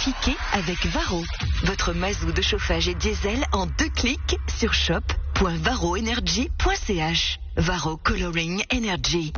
trafiquer 0.00 0.36
avec 0.52 0.86
Varro. 0.86 1.22
Votre 1.64 1.92
mazou 1.92 2.32
de 2.32 2.40
chauffage 2.40 2.88
et 2.88 2.94
diesel 2.94 3.44
en 3.52 3.66
deux 3.66 3.90
clics 3.94 4.38
sur 4.48 4.72
shop.varroenergy.ch. 4.72 7.38
Varro 7.56 7.98
Coloring 7.98 8.62
Energy. 8.72 9.34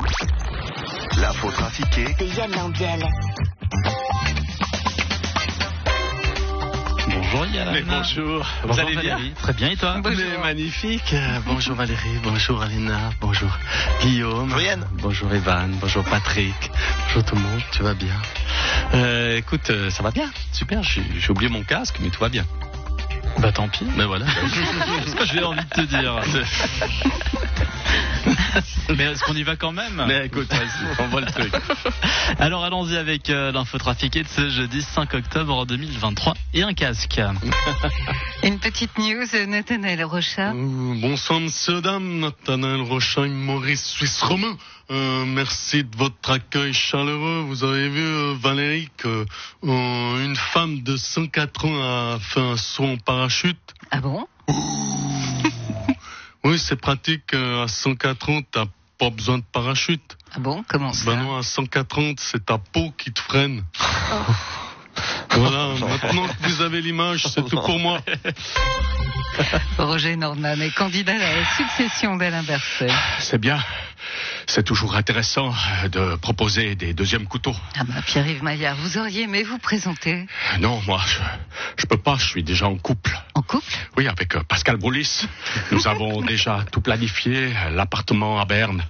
L'info 1.16 1.50
trafiquée 1.50 2.14
De 2.18 2.26
Yann 2.26 2.52
Lambiel. 2.52 3.04
Bonjour 7.32 7.46
Yann. 7.46 7.70
Mais 7.72 7.82
bonjour. 7.82 8.44
Vous 8.62 8.68
Bonjour 8.68 8.84
allez 8.84 8.96
bien 8.96 9.14
Valérie. 9.16 9.32
Très 9.32 9.52
bien 9.54 9.70
et 9.70 9.76
toi 9.76 9.96
Mais 10.04 10.38
magnifique. 10.42 11.14
Bonjour 11.46 11.74
Valérie, 11.74 12.18
bonjour 12.22 12.62
Alina, 12.62 13.10
bonjour 13.22 13.48
Guillaume. 14.02 14.48
Bonjour 14.48 14.60
Yann. 14.60 14.86
Bonjour 14.92 15.32
Evan, 15.32 15.70
bonjour 15.80 16.04
Patrick. 16.04 16.70
Bonjour 17.06 17.24
tout 17.24 17.34
le 17.36 17.40
monde, 17.40 17.62
tu 17.72 17.82
vas 17.82 17.94
bien 17.94 18.20
euh, 18.92 19.38
Écoute, 19.38 19.70
euh, 19.70 19.88
ça 19.88 20.02
va 20.02 20.10
bien, 20.10 20.30
super. 20.52 20.82
J'ai 20.82 21.02
j'ai 21.18 21.30
oublié 21.30 21.50
mon 21.50 21.62
casque, 21.62 21.96
mais 22.00 22.10
tout 22.10 22.20
va 22.20 22.28
bien. 22.28 22.44
Bah 23.38 23.50
tant 23.50 23.66
pis. 23.68 23.86
Mais 23.96 24.04
voilà. 24.04 24.26
C'est 25.04 25.10
ce 25.10 25.16
que 25.16 25.24
j'ai 25.24 25.42
envie 25.42 25.64
de 25.64 25.70
te 25.70 25.80
dire. 25.80 26.20
Mais 28.88 29.04
est-ce 29.04 29.22
qu'on 29.24 29.34
y 29.34 29.42
va 29.42 29.56
quand 29.56 29.72
même 29.72 30.04
mais 30.06 30.26
écoute, 30.26 30.48
vas-y, 30.50 30.86
on 30.98 31.08
voit 31.08 31.20
le 31.20 31.26
truc. 31.26 31.52
Alors 32.38 32.64
allons-y 32.64 32.96
avec 32.96 33.30
euh, 33.30 33.52
l'info 33.52 33.78
trafiquée 33.78 34.22
de 34.22 34.28
ce 34.28 34.50
jeudi 34.50 34.82
5 34.82 35.14
octobre 35.14 35.66
2023 35.66 36.34
et 36.54 36.62
un 36.62 36.74
casque. 36.74 37.20
Une 38.42 38.58
petite 38.58 38.96
news, 38.98 39.24
Nathanaël 39.46 40.04
Rocha. 40.04 40.50
Euh, 40.52 40.94
Bonsoir, 41.00 41.40
monsieur, 41.40 41.80
dames. 41.80 42.20
Nathanaël 42.20 42.80
Rochagne, 42.80 43.32
Maurice 43.32 43.84
Suisse 43.84 44.20
Romain. 44.22 44.56
Euh, 44.90 45.24
merci 45.26 45.84
de 45.84 45.96
votre 45.96 46.30
accueil 46.30 46.74
chaleureux. 46.74 47.44
Vous 47.46 47.64
avez 47.64 47.88
vu, 47.88 48.02
euh, 48.04 48.34
Valérie, 48.38 48.90
que 48.98 49.24
euh, 49.64 50.24
une 50.24 50.36
femme 50.36 50.80
de 50.82 50.96
104 50.96 51.64
ans 51.64 51.82
a 51.82 52.18
fait 52.20 52.40
un 52.40 52.56
saut 52.56 52.84
en 52.84 52.96
parachute. 52.98 53.56
Ah 53.90 54.00
bon? 54.00 54.26
Oui, 56.52 56.58
c'est 56.58 56.76
pratique. 56.76 57.32
euh, 57.32 57.64
à 57.64 57.68
104 57.68 58.28
ans, 58.28 58.40
t'as 58.50 58.66
pas 58.98 59.08
besoin 59.08 59.38
de 59.38 59.42
parachute. 59.52 60.18
Ah 60.34 60.38
bon? 60.38 60.62
Comment 60.68 60.92
ça? 60.92 61.06
Ben 61.06 61.16
non, 61.16 61.38
à 61.38 61.42
104 61.42 61.98
ans, 61.98 62.12
c'est 62.18 62.44
ta 62.44 62.58
peau 62.58 62.92
qui 62.98 63.10
te 63.10 63.20
freine. 63.20 63.64
Voilà, 65.30 65.68
maintenant 65.80 66.26
que 66.28 66.46
vous 66.46 66.60
avez 66.60 66.82
l'image, 66.82 67.26
c'est 67.26 67.42
tout 67.48 67.58
pour 67.58 67.78
moi. 67.78 68.00
Roger 69.78 70.14
Nordman 70.16 70.60
est 70.60 70.74
candidat 70.74 71.14
à 71.14 71.36
la 71.36 71.46
succession 71.56 72.16
d'Alain 72.16 72.42
Berset. 72.42 72.90
C'est 73.20 73.38
bien. 73.38 73.58
C'est 74.54 74.62
toujours 74.64 74.96
intéressant 74.96 75.54
euh, 75.84 75.88
de 75.88 76.16
proposer 76.16 76.74
des 76.74 76.92
deuxièmes 76.92 77.26
couteaux. 77.26 77.54
Ah 77.74 77.84
bah 77.84 78.02
Pierre-Yves 78.04 78.42
Maillard, 78.42 78.76
vous 78.76 78.98
auriez 78.98 79.22
aimé 79.22 79.44
vous 79.44 79.56
présenter 79.56 80.26
Non, 80.60 80.78
moi, 80.86 81.00
je, 81.06 81.18
je 81.80 81.86
peux 81.86 81.96
pas. 81.96 82.16
Je 82.18 82.26
suis 82.26 82.42
déjà 82.44 82.66
en 82.68 82.76
couple. 82.76 83.18
en 83.34 83.40
couple? 83.40 83.72
Oui, 83.96 84.06
avec 84.08 84.36
euh, 84.36 84.42
Pascal 84.46 84.76
Broulis. 84.76 85.22
Nous 85.70 85.88
avons 85.88 86.20
déjà 86.34 86.66
tout 86.70 86.82
planifié. 86.82 87.46
euh, 87.64 87.70
L'appartement 87.70 88.40
à 88.40 88.44
Berne, 88.44 88.84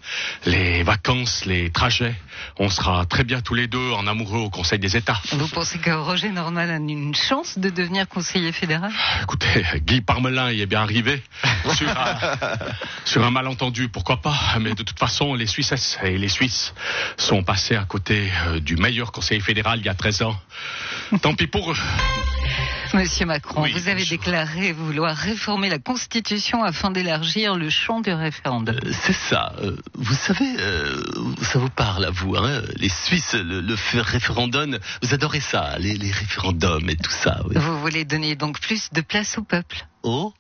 les 0.47 0.83
vacances, 0.83 1.45
les 1.45 1.71
trajets. 1.71 2.17
On 2.59 2.69
sera 2.69 3.07
très 3.07 3.23
bien 3.23 3.41
tous 3.41 3.55
les 3.55 3.69
deux 3.69 3.93
en 3.93 4.09
amoureux 4.09 4.41
au 4.41 4.51
Conseil 4.51 4.81
des 4.81 4.97
États. 4.97 5.21
Vous 5.31 5.47
pensez 5.47 5.79
que 5.79 5.91
Roger 5.91 6.31
Nordman 6.31 6.71
a 6.71 6.77
une 6.77 7.15
chance 7.15 7.57
de 7.57 7.71
devenir 7.71 8.09
conseiller 8.09 8.51
fédéral? 8.51 8.91
Écoutez, 9.23 9.65
Guy 9.87 10.01
Parmelin 10.01 10.51
y 10.51 10.61
est 10.63 10.67
bien 10.67 10.81
arrivé. 10.83 11.23
Sur 11.75 11.89
un, 11.89 12.19
sur 13.05 13.25
un 13.25 13.31
malentendu, 13.31 13.89
pourquoi 13.89 14.21
pas. 14.21 14.35
Mais 14.61 14.75
de 14.75 14.83
toute 14.83 14.99
façon, 14.99 15.35
les 15.35 15.47
Suisses 15.47 15.99
et 16.03 16.19
les 16.19 16.29
Suisses 16.29 16.75
sont 17.17 17.43
passés 17.43 17.77
à 17.77 17.85
côté 17.85 18.31
euh, 18.47 18.61
du 18.61 18.77
meilleur 18.77 19.13
conseiller 19.13 19.41
fédéral 19.41 19.79
il 19.81 19.87
y 19.87 19.89
a 19.89 19.95
13 19.95 20.23
ans. 20.23 20.37
Tant 21.21 21.35
pis 21.35 21.47
pour 21.47 21.73
eux. 21.73 21.77
Monsieur 22.95 23.25
Macron, 23.25 23.63
Oui, 23.63 23.73
vous 23.73 23.89
avez 23.89 24.05
déclaré 24.05 24.73
vouloir 24.73 25.17
réformer 25.17 25.71
la 25.71 25.79
Constitution 25.79 26.63
afin 26.63 26.91
d'élargir 26.91 27.55
le 27.57 27.71
champ 27.71 28.01
du 28.01 28.13
référendum. 28.13 28.77
Euh, 28.85 28.93
C'est 28.93 29.15
ça. 29.15 29.55
euh, 29.63 29.77
vous 29.95 30.15
savez, 30.15 30.45
euh, 30.59 31.03
ça 31.41 31.59
vous 31.59 31.71
parle 31.71 32.05
à 32.05 32.11
vous, 32.11 32.37
hein 32.37 32.61
Les 32.77 32.91
Suisses, 32.91 33.33
le, 33.35 33.75
référendum, 34.03 34.79
vous 35.03 35.15
adorez 35.15 35.41
ça, 35.41 35.77
les, 35.79 35.95
les 35.95 36.11
référendums 36.11 36.91
et 36.91 36.97
tout 36.97 37.11
ça. 37.11 37.41
oui. 37.49 37.55
Vous 37.59 37.81
voulez 37.81 38.05
donner 38.05 38.37
donc 38.37 38.61
plus 38.61 38.91
de 38.93 39.01
place 39.01 39.39
au 39.39 39.43
peuple? 39.43 39.87
Oh 40.03 40.35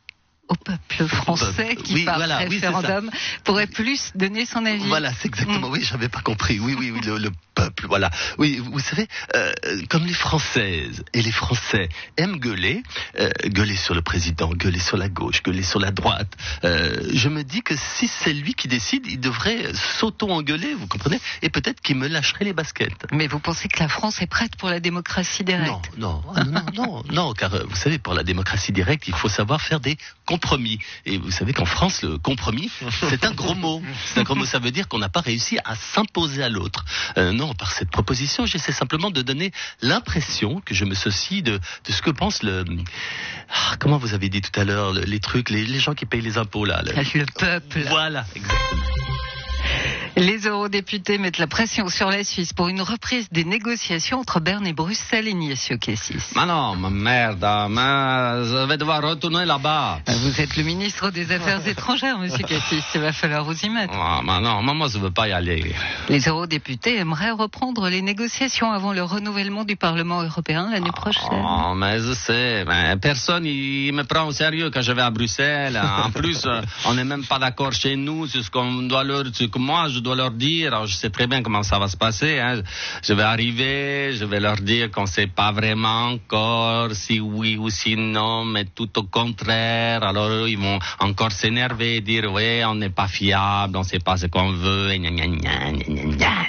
au 0.52 0.54
peuple 0.54 1.06
français 1.08 1.76
qui, 1.76 1.94
Oui, 1.94 2.04
par 2.04 2.16
voilà, 2.16 2.38
oui, 2.40 2.56
référendum, 2.56 3.10
pourrait 3.44 3.66
plus 3.66 4.12
donner 4.14 4.44
son 4.44 4.64
avis. 4.66 4.86
Voilà, 4.86 5.12
c'est 5.14 5.28
exactement. 5.28 5.68
Oui, 5.68 5.80
j'avais 5.82 6.08
pas 6.08 6.20
compris. 6.20 6.60
Oui, 6.60 6.74
oui, 6.78 6.90
oui, 6.90 7.00
le, 7.04 7.16
le 7.18 7.30
peuple. 7.54 7.86
Voilà. 7.86 8.10
Oui, 8.38 8.60
vous 8.62 8.78
savez, 8.80 9.06
euh, 9.34 9.52
comme 9.88 10.04
les 10.04 10.12
Françaises 10.14 11.04
et 11.14 11.22
les 11.22 11.32
Français 11.32 11.88
aiment 12.16 12.38
gueuler, 12.38 12.82
euh, 13.18 13.30
gueuler 13.46 13.76
sur 13.76 13.94
le 13.94 14.02
président, 14.02 14.50
gueuler 14.52 14.78
sur 14.78 14.96
la 14.96 15.08
gauche, 15.08 15.42
gueuler 15.42 15.62
sur 15.62 15.80
la 15.80 15.90
droite. 15.90 16.32
euh, 16.64 16.96
je 17.14 17.28
me 17.28 17.42
dis 17.44 17.62
que 17.62 17.74
si 17.76 18.08
c'est 18.08 18.32
lui 18.32 18.54
qui 18.54 18.68
décide, 18.68 19.06
il 19.06 19.20
devrait 19.20 19.72
s'auto-engueuler, 19.74 20.74
vous 20.74 20.86
comprenez 20.86 21.20
Et 21.42 21.50
peut-être 21.50 21.80
qu'il 21.80 21.96
me 21.96 22.08
lâcherait 22.08 22.44
les 22.44 22.52
baskets. 22.52 23.06
Mais 23.12 23.26
vous 23.26 23.38
pensez 23.38 23.68
que 23.68 23.80
la 23.80 23.88
France 23.88 24.20
est 24.20 24.26
prête 24.26 24.56
pour 24.56 24.68
la 24.68 24.80
démocratie 24.80 25.44
Non, 25.44 25.46
directe? 25.46 25.90
Non, 25.96 26.22
ah, 26.34 26.44
non, 26.44 26.64
non, 26.74 27.02
non, 27.10 27.32
car 27.32 27.50
vous 27.50 27.76
savez, 27.76 27.98
pour 27.98 28.14
la 28.14 28.22
démocratie 28.24 28.72
directe, 28.72 29.08
il 29.08 29.14
faut 29.14 29.28
savoir 29.28 29.60
faire 29.60 29.80
des 29.80 29.96
compromis. 30.42 30.78
Et 31.06 31.18
vous 31.18 31.30
savez 31.30 31.52
qu'en 31.52 31.64
France, 31.64 32.02
le 32.02 32.18
compromis, 32.18 32.70
c'est 33.10 33.24
un 33.24 33.32
gros 33.32 33.54
mot. 33.54 33.82
C'est 34.06 34.20
un 34.20 34.22
gros 34.24 34.34
mot, 34.34 34.44
ça 34.44 34.58
veut 34.58 34.70
dire 34.72 34.88
qu'on 34.88 34.98
n'a 34.98 35.08
pas 35.08 35.20
réussi 35.20 35.58
à 35.64 35.76
s'imposer 35.76 36.42
à 36.42 36.48
l'autre. 36.48 36.84
Euh, 37.16 37.32
non, 37.32 37.54
par 37.54 37.70
cette 37.72 37.90
proposition, 37.90 38.44
j'essaie 38.46 38.72
simplement 38.72 39.10
de 39.10 39.22
donner 39.22 39.52
l'impression 39.80 40.60
que 40.64 40.74
je 40.74 40.84
me 40.84 40.94
soucie 40.94 41.42
de, 41.42 41.58
de 41.86 41.92
ce 41.92 42.02
que 42.02 42.10
pense 42.10 42.42
le... 42.42 42.64
Ah, 43.48 43.76
comment 43.78 43.98
vous 43.98 44.14
avez 44.14 44.28
dit 44.28 44.40
tout 44.40 44.58
à 44.60 44.64
l'heure, 44.64 44.92
le- 44.92 45.02
les 45.02 45.20
trucs, 45.20 45.50
les, 45.50 45.64
les 45.64 45.78
gens 45.80 45.94
qui 45.94 46.06
payent 46.06 46.20
les 46.22 46.38
impôts, 46.38 46.64
là. 46.64 46.82
le- 46.82 46.92
Le 47.20 47.26
peuple. 47.38 47.84
Voilà, 47.88 48.24
exactement. 48.34 48.82
Les 50.16 50.46
eurodéputés 50.46 51.16
mettent 51.16 51.38
la 51.38 51.46
pression 51.46 51.88
sur 51.88 52.10
la 52.10 52.22
Suisse 52.22 52.52
pour 52.52 52.68
une 52.68 52.82
reprise 52.82 53.30
des 53.32 53.44
négociations 53.44 54.18
entre 54.20 54.40
Berne 54.40 54.66
et 54.66 54.74
Bruxelles, 54.74 55.26
Ignacio 55.26 55.78
Cassis. 55.78 56.32
Mais 56.36 56.44
non, 56.44 56.76
mais 56.76 56.90
merde, 56.90 57.46
mais 57.70 58.44
je 58.44 58.66
vais 58.68 58.76
devoir 58.76 59.02
retourner 59.02 59.46
là-bas. 59.46 60.00
Vous 60.06 60.38
êtes 60.38 60.54
le 60.56 60.64
ministre 60.64 61.10
des 61.10 61.32
Affaires 61.32 61.66
étrangères, 61.66 62.18
monsieur 62.18 62.44
Cassis. 62.44 62.84
Il 62.94 63.00
va 63.00 63.12
falloir 63.12 63.44
vous 63.44 63.58
y 63.64 63.70
mettre. 63.70 63.94
Ah, 63.96 64.20
mais 64.22 64.38
non, 64.40 64.62
mais 64.62 64.74
moi 64.74 64.88
je 64.88 64.98
veux 64.98 65.10
pas 65.10 65.28
y 65.28 65.32
aller. 65.32 65.74
Les 66.10 66.28
eurodéputés 66.28 66.98
aimeraient 66.98 67.30
reprendre 67.30 67.88
les 67.88 68.02
négociations 68.02 68.70
avant 68.70 68.92
le 68.92 69.02
renouvellement 69.02 69.64
du 69.64 69.76
Parlement 69.76 70.22
européen 70.22 70.68
l'année 70.70 70.92
prochaine. 70.92 71.24
Oh, 71.32 71.72
mais 71.74 72.00
je 72.00 72.12
sais, 72.12 72.66
mais 72.66 72.96
personne 72.98 73.46
il 73.46 73.92
me 73.94 74.04
prend 74.04 74.26
au 74.26 74.32
sérieux 74.32 74.70
quand 74.70 74.82
je 74.82 74.92
vais 74.92 75.02
à 75.02 75.10
Bruxelles. 75.10 75.80
En 76.04 76.10
plus, 76.10 76.44
euh, 76.44 76.60
on 76.84 76.94
n'est 76.94 77.04
même 77.04 77.24
pas 77.24 77.38
d'accord 77.38 77.72
chez 77.72 77.96
nous 77.96 78.26
sur 78.26 78.44
ce 78.44 78.50
qu'on 78.50 78.82
doit 78.82 79.04
leur, 79.04 79.22
que 79.22 79.58
moi 79.58 79.88
je 79.88 80.01
dois 80.02 80.16
leur 80.16 80.32
dire. 80.32 80.86
Je 80.86 80.94
sais 80.94 81.10
très 81.10 81.26
bien 81.26 81.42
comment 81.42 81.62
ça 81.62 81.78
va 81.78 81.88
se 81.88 81.96
passer. 81.96 82.38
Hein. 82.38 82.62
Je 83.02 83.12
vais 83.12 83.22
arriver, 83.22 84.12
je 84.14 84.24
vais 84.24 84.40
leur 84.40 84.56
dire 84.56 84.90
qu'on 84.90 85.06
sait 85.06 85.26
pas 85.26 85.52
vraiment 85.52 86.12
encore 86.12 86.92
si 86.92 87.20
oui 87.20 87.56
ou 87.56 87.70
si 87.70 87.96
non, 87.96 88.44
mais 88.44 88.64
tout 88.64 88.98
au 88.98 89.04
contraire. 89.04 90.02
Alors, 90.02 90.28
eux, 90.28 90.48
ils 90.48 90.58
vont 90.58 90.78
encore 90.98 91.32
s'énerver, 91.32 92.00
dire 92.00 92.32
ouais, 92.32 92.64
on 92.64 92.74
n'est 92.74 92.90
pas 92.90 93.08
fiable, 93.08 93.76
on 93.76 93.82
sait 93.82 93.98
pas 93.98 94.16
ce 94.16 94.26
qu'on 94.26 94.52
veut, 94.52 94.90
et 94.92 94.98
gna, 94.98 95.10
gna, 95.10 95.26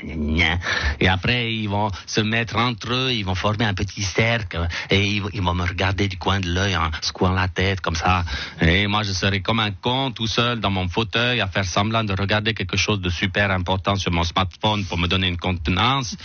gna. 0.03 0.59
Et 1.00 1.08
après, 1.08 1.53
ils 1.53 1.68
vont 1.69 1.90
se 2.06 2.22
mettre 2.22 2.58
entre 2.58 2.94
eux, 2.94 3.12
ils 3.12 3.24
vont 3.24 3.36
former 3.36 3.66
un 3.66 3.74
petit 3.74 4.02
cercle, 4.02 4.68
et 4.90 5.06
ils, 5.06 5.24
ils 5.34 5.42
vont 5.42 5.53
me 5.53 5.66
regarder 5.66 6.08
du 6.08 6.18
coin 6.18 6.40
de 6.40 6.50
l'œil 6.50 6.75
en 6.75 6.90
secouant 7.02 7.31
la 7.31 7.47
tête 7.47 7.81
comme 7.81 7.96
ça. 7.96 8.24
Et 8.62 8.88
moi, 8.88 9.03
je 9.03 9.12
serai 9.12 9.42
comme 9.42 9.59
un 9.59 9.72
con 9.72 10.12
tout 10.12 10.28
seul 10.28 10.59
dans 10.59 10.72
mon 10.72 10.88
fauteuil 10.88 11.42
à 11.42 11.47
faire 11.47 11.66
semblant 11.66 12.03
de 12.03 12.13
regarder 12.13 12.53
quelque 12.53 12.78
chose 12.78 13.02
de 13.02 13.09
super 13.09 13.43
important 13.52 13.96
sur 13.96 14.12
mon 14.12 14.24
smartphone 14.24 14.86
pour 14.86 14.98
me 14.98 15.08
donner 15.08 15.28
une 15.28 15.38
contenance. 15.38 16.16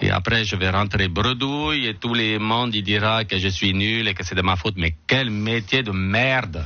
Et 0.00 0.10
après, 0.10 0.44
je 0.44 0.56
vais 0.56 0.70
rentrer 0.70 1.08
bredouille 1.08 1.86
et 1.86 1.94
tout 1.94 2.14
le 2.14 2.38
monde 2.38 2.74
il 2.74 2.82
dira 2.82 3.24
que 3.24 3.38
je 3.38 3.48
suis 3.48 3.74
nul 3.74 4.08
et 4.08 4.14
que 4.14 4.24
c'est 4.24 4.34
de 4.34 4.42
ma 4.42 4.56
faute. 4.56 4.74
Mais 4.76 4.94
quel 5.06 5.30
métier 5.30 5.82
de 5.82 5.92
merde! 5.92 6.64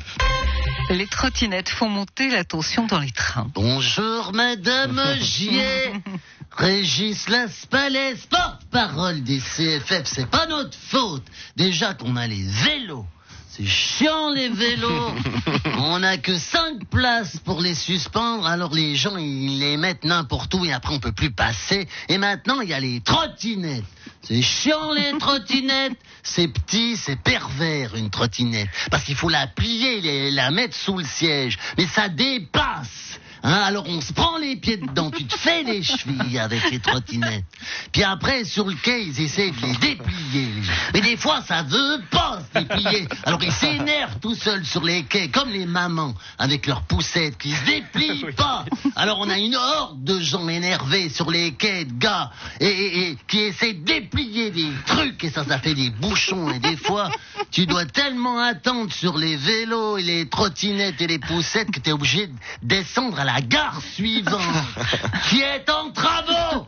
Les 0.91 1.06
trottinettes 1.06 1.70
font 1.70 1.88
monter 1.88 2.29
la 2.31 2.44
tension 2.44 2.87
dans 2.87 2.99
les 2.99 3.12
trains. 3.12 3.50
Bonjour 3.55 4.32
Madame 4.32 5.00
Gier. 5.20 5.93
Régis 6.56 7.29
Laspalais, 7.31 8.15
porte-parole 8.29 9.23
des 9.23 9.38
CFF, 9.38 10.03
c'est 10.05 10.29
pas 10.29 10.47
notre 10.47 10.76
faute. 10.76 11.25
Déjà 11.56 11.94
qu'on 11.94 12.17
a 12.17 12.26
les 12.26 12.43
vélos. 12.43 13.06
C'est 13.54 13.66
chiant 13.66 14.31
les 14.31 14.49
vélos. 14.49 15.12
On 15.78 15.99
n'a 15.99 16.16
que 16.16 16.38
cinq 16.38 16.87
places 16.90 17.37
pour 17.44 17.60
les 17.60 17.75
suspendre, 17.75 18.46
alors 18.46 18.72
les 18.75 18.96
gens 18.96 19.16
ils 19.19 19.58
les 19.58 19.76
mettent 19.76 20.04
n'importe 20.04 20.54
où 20.54 20.64
et 20.64 20.72
après 20.72 20.94
on 20.94 21.00
peut 21.00 21.12
plus 21.12 21.32
passer. 21.32 21.87
Et 22.08 22.16
maintenant 22.16 22.62
il 22.62 22.70
y 22.70 22.72
a 22.72 22.81
les 22.81 23.00
trottinettes. 23.02 23.84
C'est 24.22 24.40
chiant 24.40 24.93
les 24.93 25.12
trottinettes. 25.19 25.99
C'est 26.22 26.49
petit, 26.49 26.96
c'est 26.96 27.16
pervers 27.20 27.94
une 27.94 28.08
trottinette. 28.08 28.69
Parce 28.90 29.04
qu'il 29.04 29.16
faut 29.16 29.28
la 29.28 29.46
plier, 29.49 30.00
les- 30.00 30.31
la 30.31 30.50
mettre 30.50 30.75
sous 30.76 30.96
le 30.96 31.05
siège. 31.05 31.58
Mais 31.76 31.87
ça 31.87 32.08
dépasse. 32.08 33.19
Hein, 33.44 33.53
alors 33.65 33.85
on 33.89 34.00
se 34.00 34.12
prend 34.12 34.39
les 34.39 34.56
pieds 34.56 34.77
dedans, 34.77 35.11
tu 35.11 35.25
te 35.25 35.37
fais 35.37 35.62
les 35.65 35.83
chevilles 35.83 36.39
avec 36.39 36.71
les 36.71 36.79
trottinettes. 36.79 37.44
Puis 37.93 38.05
après, 38.05 38.44
sur 38.44 38.67
le 38.69 38.75
quai, 38.75 39.03
ils 39.05 39.21
essaient 39.21 39.50
de 39.50 39.61
les 39.67 39.73
déplier. 39.77 40.49
Mais 40.94 41.00
des 41.00 41.17
fois, 41.17 41.43
ça 41.43 41.62
veut 41.62 42.00
pas 42.11 42.39
se 42.55 42.61
déplier. 42.61 43.09
Alors 43.25 43.43
ils 43.43 43.53
s'énervent 43.53 44.19
tout 44.21 44.35
seuls 44.37 44.65
sur 44.65 44.83
les 44.85 45.03
quais, 45.05 45.29
comme 45.29 45.50
les 45.50 45.67
mamans, 45.67 46.15
avec 46.39 46.67
leurs 46.67 46.83
poussettes 46.83 47.37
qui 47.39 47.50
se 47.53 47.65
déplient 47.65 48.33
pas. 48.37 48.65
Alors 48.94 49.19
on 49.19 49.29
a 49.29 49.39
une 49.39 49.56
horde 49.56 50.05
de 50.05 50.21
gens 50.21 50.49
énervés 50.49 51.09
sur 51.09 51.31
les 51.31 51.53
quais, 51.55 51.85
de 51.85 51.93
gars, 51.99 52.31
et, 52.61 52.67
et- 52.67 53.09
et 53.11 53.19
qui 53.27 53.41
essaient 53.41 53.73
de 53.73 53.85
déplier 53.85 54.50
des 54.50 54.71
trucs, 54.87 55.25
et 55.25 55.31
ça, 55.31 55.44
ça 55.44 55.59
fait 55.59 55.75
des 55.75 55.91
bouchons. 55.91 56.50
Et 56.53 56.59
des 56.61 56.77
fois, 56.77 57.11
tu 57.50 57.67
dois 57.67 57.87
tellement 57.87 58.39
attendre 58.39 58.93
sur 58.93 59.19
les 59.19 59.37
vélos 59.37 59.99
et 59.99 60.03
les 60.03 60.29
trottinettes 60.29 61.00
et 61.00 61.06
les 61.09 61.19
poussettes 61.19 61.71
que 61.73 61.81
tu 61.81 61.91
es 61.91 61.93
obligé 61.93 62.29
de 62.29 62.33
descendre 62.62 63.19
à 63.19 63.25
la 63.25 63.31
gare 63.40 63.81
suivante, 63.94 64.40
qui 65.29 65.40
est 65.40 65.69
en 65.70 65.90
travaux. 65.90 66.67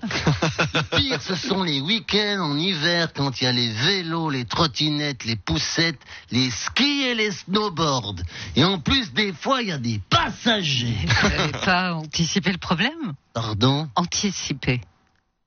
Le 0.74 0.82
pire, 0.96 1.20
ce 1.20 1.34
sont 1.34 1.62
les 1.62 1.80
week-ends 1.80 2.40
en 2.40 2.56
hiver 2.58 3.12
quand 3.14 3.40
il 3.40 3.44
y 3.44 3.46
a 3.46 3.52
les 3.52 3.72
vélos, 3.72 4.30
les 4.30 4.44
trottinettes, 4.44 5.24
les 5.24 5.36
poussettes, 5.36 6.00
les 6.30 6.50
skis 6.50 7.02
et 7.02 7.14
les 7.14 7.30
snowboards. 7.32 8.16
Et 8.56 8.64
en 8.64 8.78
plus, 8.78 9.12
des 9.12 9.32
fois, 9.32 9.62
il 9.62 9.68
y 9.68 9.72
a 9.72 9.78
des 9.78 10.00
passagers. 10.08 10.96
Vous 11.22 11.28
n'avez 11.28 11.52
pas 11.52 11.94
anticipé 11.94 12.52
le 12.52 12.58
problème? 12.58 13.14
Pardon? 13.32 13.88
Anticiper. 13.96 14.80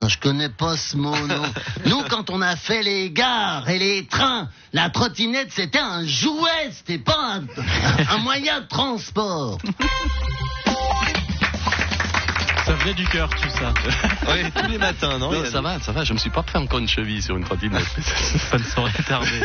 Non, 0.01 0.09
Je 0.09 0.19
connais 0.19 0.49
pas 0.49 0.77
ce 0.77 0.95
mot, 0.95 1.17
non. 1.25 1.41
Nous, 1.85 2.03
quand 2.09 2.29
on 2.29 2.41
a 2.41 2.55
fait 2.55 2.83
les 2.83 3.09
gares 3.09 3.67
et 3.67 3.79
les 3.79 4.05
trains, 4.05 4.49
la 4.71 4.89
trottinette, 4.91 5.51
c'était 5.51 5.79
un 5.79 6.05
jouet, 6.05 6.69
c'était 6.71 6.99
pas 6.99 7.39
un, 7.39 7.45
un 8.09 8.17
moyen 8.19 8.61
de 8.61 8.67
transport. 8.67 9.57
Ça 12.67 12.73
venait 12.73 12.93
du 12.95 13.07
cœur, 13.07 13.29
tout 13.29 13.49
ça. 13.49 13.73
Oui, 14.27 14.51
tous 14.53 14.67
les 14.69 14.77
matins, 14.77 15.17
non, 15.17 15.31
Ça 15.45 15.61
va, 15.61 15.79
ça 15.79 15.93
va, 15.93 16.03
je 16.03 16.11
me 16.11 16.17
suis 16.17 16.29
pas 16.29 16.43
fait 16.43 16.57
encore 16.57 16.79
une 16.79 16.87
cheville 16.87 17.21
sur 17.21 17.37
une 17.37 17.45
trottinette. 17.45 17.87
ça 18.51 18.57
ne 18.57 18.63
saurait 18.63 18.91
tarder. 19.07 19.39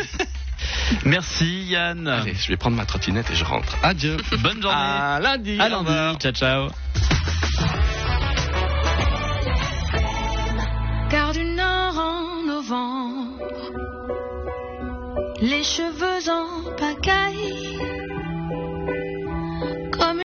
Merci 1.05 1.63
Yann. 1.69 2.05
Allez, 2.05 2.33
je 2.35 2.49
vais 2.49 2.57
prendre 2.57 2.75
ma 2.75 2.85
trottinette 2.85 3.31
et 3.31 3.35
je 3.35 3.45
rentre. 3.45 3.77
Adieu. 3.81 4.17
Bonne 4.39 4.61
journée. 4.61 4.75
À 4.77 5.19
lundi. 5.21 5.57
À 5.57 5.69
lundi. 5.69 6.17
Ciao, 6.19 6.33
ciao. 6.33 6.67
Car 11.09 11.31
du 11.31 11.45
nord 11.45 11.97
en 11.97 12.45
novembre, 12.45 13.39
les 15.39 15.63
cheveux 15.63 16.02